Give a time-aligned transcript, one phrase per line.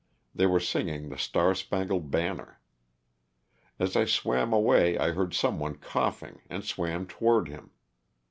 [0.33, 2.59] They were singing the" Star Spangled Ban ner."
[3.77, 7.69] As I swam away I heard some one coughing and swam toward him.